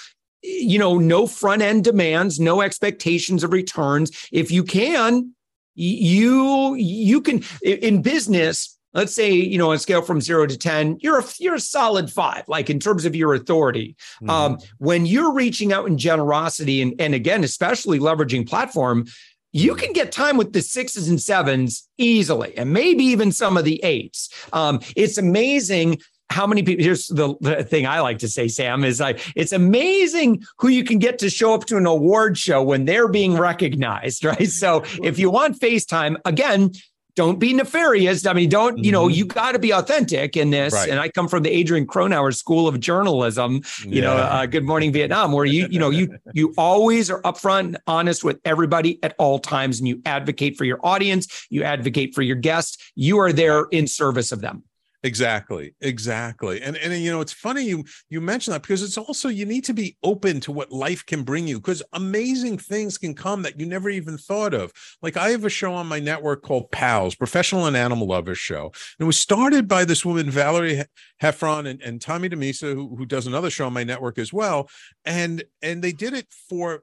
you 0.44 0.78
know, 0.78 0.98
no 0.98 1.26
front 1.26 1.62
end 1.62 1.84
demands, 1.84 2.38
no 2.38 2.60
expectations 2.60 3.42
of 3.42 3.52
returns. 3.52 4.28
If 4.30 4.50
you 4.50 4.62
can, 4.62 5.34
you 5.74 6.74
you 6.74 7.20
can 7.20 7.42
in 7.62 8.02
business 8.02 8.78
let's 8.94 9.14
say 9.14 9.32
you 9.32 9.58
know 9.58 9.70
on 9.70 9.76
a 9.76 9.78
scale 9.78 10.02
from 10.02 10.20
zero 10.20 10.46
to 10.46 10.56
ten 10.56 10.96
you're 11.00 11.18
a 11.18 11.24
you're 11.38 11.54
a 11.54 11.60
solid 11.60 12.10
five 12.10 12.44
like 12.48 12.70
in 12.70 12.78
terms 12.78 13.04
of 13.04 13.14
your 13.14 13.34
authority. 13.34 13.96
Mm-hmm. 14.22 14.30
um, 14.30 14.58
when 14.78 15.06
you're 15.06 15.32
reaching 15.32 15.72
out 15.72 15.86
in 15.86 15.98
generosity 15.98 16.80
and 16.80 16.94
and 16.98 17.14
again 17.14 17.44
especially 17.44 17.98
leveraging 17.98 18.48
platform 18.48 19.06
you 19.52 19.76
can 19.76 19.92
get 19.92 20.10
time 20.10 20.36
with 20.36 20.52
the 20.52 20.60
sixes 20.60 21.08
and 21.08 21.20
sevens 21.20 21.88
easily 21.96 22.58
and 22.58 22.72
maybe 22.72 23.04
even 23.04 23.30
some 23.30 23.56
of 23.56 23.64
the 23.64 23.82
eights. 23.84 24.28
Um, 24.52 24.80
it's 24.96 25.16
amazing 25.16 26.00
how 26.30 26.46
many 26.46 26.62
people 26.64 26.82
here's 26.82 27.06
the, 27.08 27.36
the, 27.42 27.62
thing 27.62 27.86
i 27.86 28.00
like 28.00 28.18
to 28.18 28.28
say 28.28 28.48
sam 28.48 28.82
is 28.82 28.98
like 28.98 29.20
it's 29.36 29.52
amazing 29.52 30.42
who 30.58 30.68
you 30.68 30.82
can 30.82 30.98
get 30.98 31.18
to 31.18 31.28
show 31.28 31.54
up 31.54 31.66
to 31.66 31.76
an 31.76 31.86
award 31.86 32.36
show 32.36 32.62
when 32.62 32.86
they're 32.86 33.08
being 33.08 33.36
recognized 33.36 34.24
right? 34.24 34.48
So 34.48 34.82
if 35.02 35.18
you 35.18 35.30
want 35.30 35.60
facetime 35.60 36.16
again 36.24 36.72
don't 37.16 37.38
be 37.38 37.52
nefarious. 37.52 38.26
I 38.26 38.33
mean, 38.33 38.49
don't, 38.49 38.83
you 38.83 38.90
know, 38.90 39.06
mm-hmm. 39.06 39.14
you 39.14 39.26
got 39.26 39.52
to 39.52 39.59
be 39.59 39.73
authentic 39.73 40.37
in 40.37 40.50
this. 40.50 40.73
Right. 40.73 40.88
And 40.88 40.99
I 40.99 41.09
come 41.09 41.28
from 41.28 41.42
the 41.42 41.50
Adrian 41.50 41.87
Cronauer 41.87 42.33
School 42.33 42.66
of 42.66 42.80
Journalism, 42.80 43.62
you 43.83 43.90
yeah. 43.97 44.00
know, 44.02 44.16
uh, 44.16 44.47
Good 44.47 44.64
Morning 44.64 44.92
Vietnam, 44.92 45.33
where 45.33 45.44
you, 45.44 45.68
you 45.71 45.78
know, 45.78 45.90
you, 45.90 46.16
you 46.33 46.54
always 46.59 47.11
are 47.11 47.23
upfront 47.23 47.61
and 47.61 47.78
honest 47.87 48.25
with 48.25 48.40
everybody 48.44 49.02
at 49.02 49.14
all 49.18 49.38
times 49.38 49.78
and 49.78 49.88
you 49.88 50.02
advocate 50.04 50.56
for 50.56 50.64
your 50.64 50.80
audience, 50.83 51.47
you 51.50 51.62
advocate 51.62 52.14
for 52.14 52.23
your 52.23 52.37
guests, 52.37 52.92
you 52.94 53.18
are 53.18 53.33
there 53.33 53.66
in 53.71 53.87
service 53.87 54.33
of 54.33 54.40
them. 54.40 54.64
Exactly, 55.04 55.75
exactly. 55.82 56.62
And 56.62 56.78
and 56.78 56.94
you 56.94 57.11
know, 57.11 57.20
it's 57.20 57.34
funny 57.34 57.62
you 57.62 57.84
you 58.08 58.23
mentioned 58.23 58.54
that 58.54 58.62
because 58.62 58.82
it's 58.82 58.96
also 58.96 59.28
you 59.28 59.44
need 59.44 59.62
to 59.64 59.75
be 59.75 59.99
open 60.02 60.40
to 60.40 60.50
what 60.50 60.73
life 60.73 61.04
can 61.04 61.25
bring 61.25 61.46
you 61.46 61.58
because 61.61 61.82
amazing 61.92 62.56
things 62.56 62.96
can 62.96 63.14
come 63.14 63.42
that 63.42 63.61
you 63.61 63.66
never 63.66 63.90
even 63.90 64.16
thought 64.16 64.54
of. 64.54 64.73
Like 65.02 65.18
I 65.18 65.28
have 65.28 65.44
a 65.44 65.50
show 65.50 65.75
on 65.75 65.87
my 65.88 66.00
network 66.00 66.42
called 66.42 66.70
Pals, 66.70 67.14
Professional 67.14 67.66
and 67.66 67.76
Animal 67.76 68.06
Lovers 68.08 68.38
Show. 68.38 68.64
And 68.64 68.73
it 69.00 69.04
was 69.04 69.18
started 69.18 69.68
by 69.68 69.84
this 69.84 70.06
woman 70.06 70.30
Valerie 70.30 70.82
Heffron 71.23 71.68
and, 71.68 71.82
and 71.82 72.00
Tommy 72.00 72.30
DeMisa, 72.30 72.73
who, 72.73 72.96
who 72.96 73.04
does 73.04 73.26
another 73.26 73.50
show 73.50 73.66
on 73.66 73.75
my 73.75 73.84
network 73.84 74.18
as 74.18 74.32
well. 74.32 74.70
And 75.04 75.44
and 75.61 75.84
they 75.84 75.92
did 75.92 76.14
it 76.14 76.28
for 76.49 76.82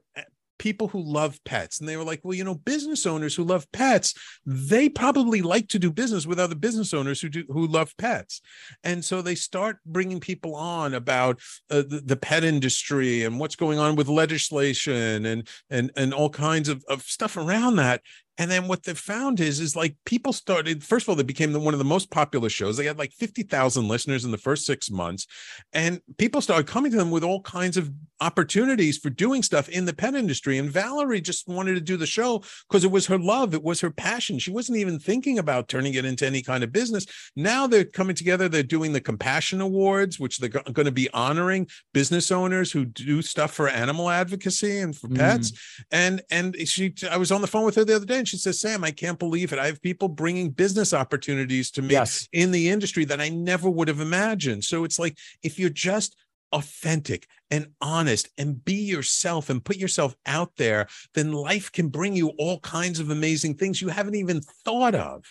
people 0.62 0.86
who 0.86 1.02
love 1.02 1.42
pets. 1.42 1.80
And 1.80 1.88
they 1.88 1.96
were 1.96 2.04
like, 2.04 2.20
well, 2.22 2.34
you 2.34 2.44
know, 2.44 2.54
business 2.54 3.04
owners 3.04 3.34
who 3.34 3.42
love 3.42 3.66
pets, 3.72 4.14
they 4.46 4.88
probably 4.88 5.42
like 5.42 5.66
to 5.70 5.78
do 5.80 5.90
business 5.90 6.24
with 6.24 6.38
other 6.38 6.54
business 6.54 6.94
owners 6.94 7.20
who 7.20 7.28
do 7.28 7.44
who 7.48 7.66
love 7.66 7.92
pets. 7.96 8.40
And 8.84 9.04
so 9.04 9.22
they 9.22 9.34
start 9.34 9.78
bringing 9.84 10.20
people 10.20 10.54
on 10.54 10.94
about 10.94 11.40
uh, 11.68 11.82
the, 11.82 12.00
the, 12.06 12.16
pet 12.16 12.44
industry 12.44 13.24
and 13.24 13.40
what's 13.40 13.56
going 13.56 13.80
on 13.80 13.96
with 13.96 14.06
legislation 14.06 15.26
and 15.26 15.48
and 15.68 15.90
and 15.96 16.14
all 16.14 16.30
kinds 16.30 16.68
of, 16.68 16.84
of 16.88 17.02
stuff 17.02 17.36
around 17.36 17.74
that. 17.76 18.00
And 18.38 18.50
then 18.50 18.66
what 18.66 18.84
they 18.84 18.94
found 18.94 19.40
is, 19.40 19.60
is 19.60 19.76
like 19.76 19.94
people 20.06 20.32
started, 20.32 20.82
first 20.82 21.04
of 21.04 21.10
all, 21.10 21.16
they 21.16 21.22
became 21.22 21.52
the, 21.52 21.60
one 21.60 21.74
of 21.74 21.78
the 21.78 21.84
most 21.84 22.10
popular 22.10 22.48
shows. 22.48 22.76
They 22.76 22.86
had 22.86 22.98
like 22.98 23.12
50,000 23.12 23.86
listeners 23.86 24.24
in 24.24 24.30
the 24.30 24.38
first 24.38 24.64
six 24.64 24.90
months. 24.90 25.26
And 25.74 26.00
people 26.16 26.40
started 26.40 26.66
coming 26.66 26.90
to 26.92 26.96
them 26.96 27.10
with 27.10 27.24
all 27.24 27.42
kinds 27.42 27.76
of 27.76 27.90
opportunities 28.22 28.96
for 28.96 29.10
doing 29.10 29.42
stuff 29.42 29.68
in 29.68 29.84
the 29.84 29.92
pet 29.92 30.14
industry. 30.14 30.56
And 30.56 30.70
Valerie 30.70 31.20
just 31.20 31.46
wanted 31.46 31.74
to 31.74 31.80
do 31.80 31.96
the 31.98 32.06
show 32.06 32.42
because 32.68 32.84
it 32.84 32.90
was 32.90 33.06
her 33.06 33.18
love, 33.18 33.52
it 33.52 33.62
was 33.62 33.80
her 33.80 33.90
passion. 33.90 34.38
She 34.38 34.50
wasn't 34.50 34.78
even 34.78 34.98
thinking 34.98 35.38
about 35.38 35.68
turning 35.68 35.94
it 35.94 36.04
into 36.04 36.26
any 36.26 36.40
kind 36.40 36.64
of 36.64 36.72
business. 36.72 37.04
Now 37.36 37.66
they're 37.66 37.84
coming 37.84 38.16
together, 38.16 38.48
they're 38.48 38.62
doing 38.62 38.92
the 38.92 39.00
Compassion 39.00 39.60
Awards, 39.60 40.18
which 40.18 40.38
they're 40.38 40.48
going 40.48 40.86
to 40.86 40.92
be 40.92 41.10
honoring 41.10 41.66
business 41.92 42.30
owners 42.30 42.72
who 42.72 42.86
do 42.86 43.20
stuff 43.20 43.52
for 43.52 43.68
animal 43.68 44.08
advocacy 44.08 44.78
and 44.78 44.96
for 44.96 45.08
pets. 45.08 45.50
Mm. 45.50 45.84
And 45.90 46.22
and 46.30 46.68
she 46.68 46.94
I 47.10 47.18
was 47.18 47.30
on 47.30 47.42
the 47.42 47.46
phone 47.46 47.64
with 47.64 47.74
her 47.74 47.84
the 47.84 47.96
other 47.96 48.06
day 48.06 48.21
and 48.22 48.28
she 48.28 48.36
says, 48.36 48.60
Sam, 48.60 48.84
I 48.84 48.92
can't 48.92 49.18
believe 49.18 49.52
it. 49.52 49.58
I 49.58 49.66
have 49.66 49.82
people 49.82 50.06
bringing 50.06 50.50
business 50.50 50.94
opportunities 50.94 51.72
to 51.72 51.82
me 51.82 51.90
yes. 51.90 52.28
in 52.32 52.52
the 52.52 52.68
industry 52.68 53.04
that 53.06 53.20
I 53.20 53.30
never 53.30 53.68
would 53.68 53.88
have 53.88 53.98
imagined. 53.98 54.62
So 54.62 54.84
it's 54.84 54.96
like 54.96 55.18
if 55.42 55.58
you're 55.58 55.70
just 55.70 56.14
authentic 56.52 57.26
and 57.50 57.66
honest 57.80 58.28
and 58.38 58.64
be 58.64 58.74
yourself 58.74 59.50
and 59.50 59.64
put 59.64 59.76
yourself 59.76 60.14
out 60.24 60.52
there, 60.56 60.86
then 61.14 61.32
life 61.32 61.72
can 61.72 61.88
bring 61.88 62.14
you 62.14 62.28
all 62.38 62.60
kinds 62.60 63.00
of 63.00 63.10
amazing 63.10 63.56
things 63.56 63.82
you 63.82 63.88
haven't 63.88 64.14
even 64.14 64.40
thought 64.40 64.94
of. 64.94 65.24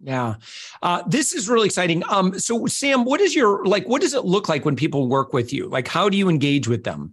Yeah. 0.00 0.36
Uh, 0.82 1.02
this 1.06 1.34
is 1.34 1.46
really 1.46 1.66
exciting. 1.66 2.02
Um, 2.08 2.38
so 2.38 2.64
Sam, 2.64 3.04
what 3.04 3.20
is 3.20 3.34
your 3.34 3.66
like 3.66 3.86
what 3.86 4.00
does 4.00 4.14
it 4.14 4.24
look 4.24 4.48
like 4.48 4.64
when 4.64 4.76
people 4.76 5.08
work 5.08 5.34
with 5.34 5.52
you? 5.52 5.68
Like 5.68 5.88
how 5.88 6.08
do 6.08 6.16
you 6.16 6.30
engage 6.30 6.68
with 6.68 6.84
them? 6.84 7.12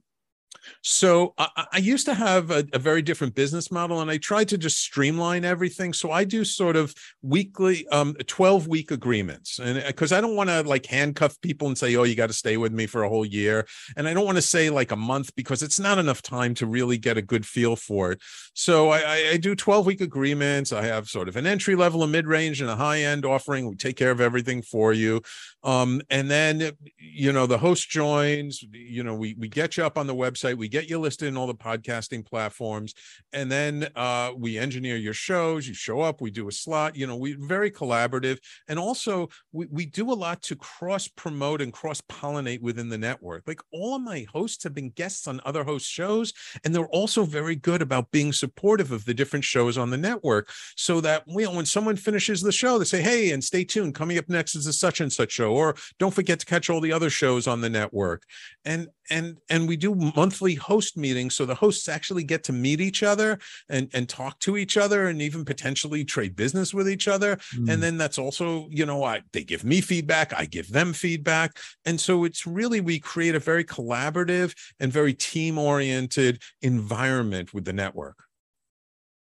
So 0.82 1.34
I, 1.38 1.65
I 1.74 1.77
used 1.77 2.05
to 2.05 2.13
have 2.13 2.51
a, 2.51 2.65
a, 2.74 2.79
very 2.79 3.01
different 3.01 3.36
business 3.36 3.72
model, 3.72 4.01
and 4.01 4.12
I 4.12 4.17
tried 4.17 4.50
to 4.50 4.58
just 4.58 4.79
streamline 4.79 5.46
everything. 5.46 5.93
So 5.93 6.12
I 6.12 6.24
do 6.24 6.43
sort 6.43 6.75
of 6.75 6.93
weekly, 7.22 7.88
um, 7.89 8.15
twelve 8.27 8.67
week 8.67 8.91
agreements, 8.91 9.60
and 9.60 9.84
because 9.86 10.12
uh, 10.12 10.17
I 10.17 10.22
don't 10.22 10.36
want 10.36 10.50
to 10.50 10.63
like 10.63 10.86
handcuff 10.86 11.39
people 11.41 11.67
and 11.67 11.77
say, 11.77 11.96
"Oh, 11.96 12.03
you 12.03 12.15
got 12.15 12.27
to 12.27 12.34
stay 12.34 12.58
with 12.58 12.74
me 12.74 12.86
for 12.86 13.03
a 13.03 13.10
whole 13.10 13.25
year," 13.25 13.65
and 13.96 14.08
I 14.08 14.13
don't 14.13 14.25
want 14.25 14.38
to 14.38 14.41
say 14.41 14.70
like 14.70 14.91
a 14.91 14.96
month 14.96 15.36
because 15.36 15.63
it's 15.63 15.79
not 15.79 15.98
enough 15.98 16.22
time 16.22 16.53
to 16.55 16.65
really 16.65 16.98
get 16.98 17.17
a 17.17 17.22
good 17.22 17.46
feel 17.46 17.75
for 17.75 18.12
it. 18.12 18.22
So 18.53 18.89
I, 18.89 19.32
I 19.32 19.38
do 19.38 19.55
twelve 19.55 19.86
week 19.86 20.01
agreements. 20.01 20.72
I 20.72 20.86
have 20.86 21.08
sort 21.08 21.27
of 21.27 21.36
an 21.36 21.48
entry 21.48 21.75
level, 21.75 22.03
a 22.03 22.08
mid 22.08 22.27
range, 22.27 22.62
and 22.62 22.70
a 22.70 22.75
high 22.75 23.01
end 23.01 23.25
offering. 23.25 23.70
We 23.70 23.75
take 23.75 23.98
care 23.98 24.12
of 24.12 24.22
everything 24.22 24.62
for 24.62 24.93
you, 24.93 25.22
um, 25.63 26.01
and 26.10 26.29
then 26.29 26.72
you 26.98 27.32
know 27.32 27.46
the 27.46 27.58
host 27.58 27.89
joins. 27.89 28.63
You 28.72 29.03
know 29.03 29.13
we 29.13 29.36
we 29.38 29.48
get 29.48 29.77
you 29.77 29.86
up 29.86 29.98
on 29.98 30.08
the 30.08 30.15
website. 30.15 30.58
We 30.58 30.67
get 30.67 30.89
you 30.89 31.00
listed 31.00 31.27
in 31.27 31.38
all 31.38 31.48
the 31.48 31.55
podcasting 31.55 32.25
platforms, 32.25 32.93
and 33.32 33.51
then 33.51 33.88
uh, 33.96 34.32
we 34.36 34.58
engineer 34.58 34.98
your 34.98 35.13
shows. 35.13 35.67
You 35.67 35.74
show 35.74 36.01
up, 36.01 36.22
we 36.22 36.32
do 36.32 36.48
a 36.48 36.51
slot. 36.51 36.96
You 36.96 37.08
know, 37.08 37.15
we 37.15 37.34
very 37.34 37.72
collaborative, 37.72 38.39
and 38.67 38.77
also 38.77 39.29
we, 39.51 39.67
we 39.72 39.86
do 39.86 40.12
a 40.12 40.13
lot 40.13 40.41
to 40.43 40.55
cross 40.55 41.08
promote 41.08 41.62
and 41.62 41.72
cross 41.72 42.01
pollinate 42.01 42.62
within 42.62 42.89
the 42.89 42.98
network. 42.98 43.43
Like 43.48 43.62
all 43.72 43.96
of 43.96 44.01
my 44.01 44.25
hosts 44.32 44.63
have 44.63 44.74
been 44.74 44.89
guests 44.89 45.27
on 45.27 45.39
other 45.46 45.63
host 45.63 45.89
shows, 45.89 46.34
and 46.63 46.75
they're 46.75 46.88
also 46.88 47.24
very 47.24 47.55
good 47.55 47.82
about 47.82 48.12
being 48.12 48.34
supportive 48.34 48.91
of 48.91 49.05
the 49.05 49.13
different 49.13 49.46
shows 49.46 49.77
on 49.77 49.89
the 49.91 49.98
network, 49.98 50.50
so 50.75 51.00
that 51.01 51.24
you 51.27 51.43
know, 51.43 51.51
when 51.51 51.65
someone 51.65 51.96
finishes 51.96 52.41
the 52.41 52.51
show, 52.51 52.77
they 52.77 52.86
say, 52.86 53.01
"Hey, 53.01 53.32
and 53.32 53.43
stay 53.43 53.63
tuned. 53.63 53.96
Coming 53.96 54.17
up 54.17 54.27
next 54.27 54.55
is 54.55 54.67
a 54.67 54.74
such 54.74 55.00
and 55.00 55.12
such 55.12 55.32
show," 55.32 55.52
or 55.53 55.75
"Don't 56.00 56.13
forget 56.13 56.39
to 56.39 56.45
catch 56.45 56.69
all 56.69 56.81
the 56.81 56.93
other 56.93 57.10
shows 57.10 57.48
on 57.48 57.62
the 57.62 57.69
network." 57.69 58.24
And 58.65 58.88
and 59.10 59.38
and 59.50 59.67
we 59.67 59.75
do 59.75 59.95
monthly 60.15 60.55
host 60.55 60.98
meetings 60.98 61.36
so 61.36 61.45
the 61.45 61.55
hosts 61.55 61.89
actually 61.89 62.24
get 62.24 62.43
to 62.43 62.53
meet 62.53 62.79
each 62.79 63.03
other 63.03 63.39
and 63.69 63.89
and 63.93 64.07
talk 64.07 64.39
to 64.39 64.57
each 64.57 64.77
other 64.77 65.07
and 65.07 65.22
even 65.22 65.43
potentially 65.43 66.03
trade 66.03 66.36
business 66.36 66.74
with 66.74 66.89
each 66.89 67.07
other 67.07 67.36
mm. 67.55 67.69
and 67.69 67.81
then 67.83 67.98
that's 67.98 68.17
also 68.17 68.67
you 68.69 68.86
know 68.86 69.03
i 69.03 69.22
they 69.33 69.43
give 69.43 69.63
me 69.63 69.81
feedback 69.81 70.33
i 70.38 70.45
give 70.45 70.69
them 70.69 70.93
feedback 70.93 71.57
and 71.86 72.00
so 72.00 72.24
it's 72.24 72.48
really 72.48 72.81
we 72.81 73.00
create 73.00 73.36
a 73.36 73.39
very 73.39 73.63
collaborative 73.63 74.55
and 74.79 74.91
very 74.91 75.13
team 75.13 75.57
oriented 75.57 76.41
environment 76.62 77.53
with 77.53 77.65
the 77.65 77.74
network 77.74 78.17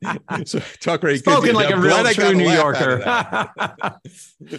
so 0.46 0.60
talk 0.80 1.04
radio. 1.04 1.20
Spoken 1.20 1.56
like 1.56 1.70
a 1.70 1.78
real 1.78 2.04
true 2.06 2.34
New 2.34 2.50
Yorker. 2.50 3.02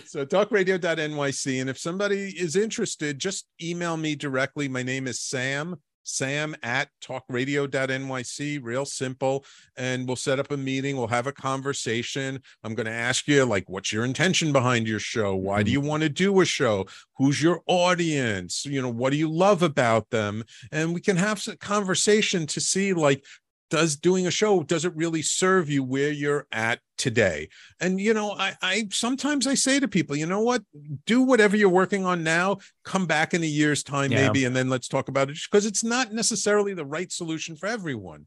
so 0.06 0.24
talkradio.nyc, 0.24 1.60
and 1.60 1.70
if 1.70 1.78
somebody 1.78 2.28
is 2.28 2.56
interested, 2.56 3.18
just 3.18 3.46
email 3.62 3.96
me 3.96 4.14
directly. 4.14 4.68
My 4.68 4.82
name 4.82 5.06
is 5.06 5.20
Sam 5.20 5.76
sam 6.08 6.56
at 6.62 6.88
talkradio.nyc 7.02 8.62
real 8.62 8.84
simple. 8.84 9.44
And 9.76 10.06
we'll 10.06 10.16
set 10.16 10.38
up 10.38 10.50
a 10.50 10.56
meeting. 10.56 10.96
We'll 10.96 11.08
have 11.08 11.26
a 11.26 11.32
conversation. 11.32 12.40
I'm 12.64 12.74
going 12.74 12.86
to 12.86 12.92
ask 12.92 13.28
you 13.28 13.44
like 13.44 13.68
what's 13.68 13.92
your 13.92 14.04
intention 14.04 14.52
behind 14.52 14.88
your 14.88 15.00
show? 15.00 15.34
Why 15.36 15.62
do 15.62 15.70
mm-hmm. 15.70 15.82
you 15.82 15.88
want 15.88 16.02
to 16.02 16.08
do 16.08 16.40
a 16.40 16.44
show? 16.44 16.86
Who's 17.16 17.42
your 17.42 17.62
audience? 17.66 18.64
You 18.64 18.82
know 18.82 18.88
what 18.88 19.10
do 19.10 19.16
you 19.16 19.30
love 19.30 19.62
about 19.62 20.10
them? 20.10 20.44
And 20.72 20.94
we 20.94 21.00
can 21.00 21.16
have 21.16 21.46
a 21.46 21.56
conversation 21.56 22.46
to 22.48 22.60
see 22.60 22.92
like 22.92 23.24
does 23.70 23.96
doing 23.96 24.26
a 24.26 24.30
show 24.30 24.62
does 24.62 24.84
it 24.84 24.94
really 24.96 25.22
serve 25.22 25.68
you 25.68 25.82
where 25.82 26.10
you're 26.10 26.46
at 26.52 26.80
today? 26.96 27.48
And 27.80 28.00
you 28.00 28.14
know 28.14 28.32
I, 28.32 28.54
I 28.62 28.88
sometimes 28.90 29.46
i 29.46 29.54
say 29.54 29.80
to 29.80 29.88
people 29.88 30.16
you 30.16 30.26
know 30.26 30.40
what? 30.40 30.62
Do 31.06 31.22
whatever 31.22 31.56
you're 31.56 31.68
working 31.68 32.04
on 32.04 32.22
now 32.22 32.58
come 32.84 33.06
back 33.06 33.34
in 33.34 33.42
a 33.42 33.46
year's 33.46 33.82
time 33.82 34.12
yeah. 34.12 34.26
maybe 34.26 34.44
and 34.44 34.54
then 34.54 34.68
let's 34.68 34.88
talk 34.88 35.08
about 35.08 35.30
it 35.30 35.38
because 35.50 35.66
it's 35.66 35.84
not 35.84 36.12
necessarily 36.12 36.74
the 36.74 36.86
right 36.86 37.10
solution 37.10 37.56
for 37.56 37.66
everyone. 37.66 38.26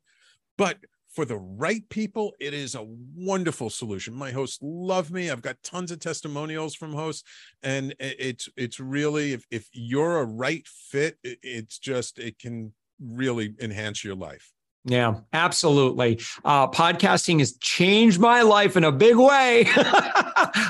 But 0.58 0.78
for 1.10 1.26
the 1.26 1.38
right 1.38 1.88
people 1.90 2.34
it 2.40 2.54
is 2.54 2.76
a 2.76 2.88
wonderful 3.16 3.70
solution. 3.70 4.14
My 4.14 4.32
hosts 4.32 4.60
love 4.62 5.12
me. 5.12 5.30
I've 5.30 5.42
got 5.42 5.62
tons 5.64 5.92
of 5.92 6.00
testimonials 6.00 6.76
from 6.76 6.94
hosts 6.94 7.24
and 7.64 7.96
it's 8.00 8.48
it's 8.56 8.80
really 8.80 9.34
if, 9.34 9.46
if 9.52 9.68
you're 9.74 10.20
a 10.20 10.26
right 10.26 10.68
fit 10.68 11.18
it's 11.24 11.80
just 11.80 12.20
it 12.20 12.40
can 12.40 12.74
really 13.00 13.56
enhance 13.60 14.04
your 14.04 14.16
life 14.16 14.54
yeah, 14.84 15.16
absolutely. 15.32 16.20
Uh, 16.44 16.68
podcasting 16.68 17.40
has 17.40 17.56
changed 17.58 18.20
my 18.20 18.42
life 18.42 18.76
in 18.76 18.84
a 18.84 18.92
big 18.92 19.16
way. 19.16 19.66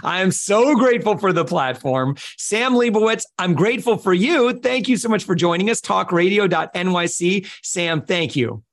I 0.03 0.19
am 0.21 0.31
so 0.31 0.75
grateful 0.75 1.17
for 1.17 1.31
the 1.31 1.45
platform. 1.45 2.17
Sam 2.37 2.73
Leibowitz, 2.73 3.25
I'm 3.39 3.53
grateful 3.53 3.97
for 3.97 4.13
you. 4.13 4.59
Thank 4.59 4.89
you 4.89 4.97
so 4.97 5.07
much 5.07 5.23
for 5.23 5.33
joining 5.33 5.69
us. 5.69 5.79
Talkradio.nyc. 5.79 7.47
Sam, 7.63 8.01
thank 8.01 8.35
you. 8.35 8.63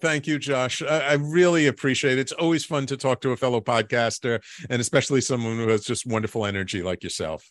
Thank 0.00 0.26
you, 0.26 0.38
Josh. 0.38 0.82
I, 0.82 0.98
I, 1.00 1.12
really 1.14 1.66
appreciate 1.66 2.18
it. 2.18 2.20
It's 2.20 2.32
always 2.32 2.64
fun 2.64 2.84
to 2.86 2.98
talk 2.98 3.22
to 3.22 3.30
a 3.30 3.36
fellow 3.36 3.62
podcaster 3.62 4.42
and 4.68 4.80
especially 4.80 5.22
someone 5.22 5.56
who 5.56 5.68
has 5.68 5.84
just 5.84 6.06
wonderful 6.06 6.44
energy 6.44 6.82
like 6.82 7.02
yourself. 7.02 7.50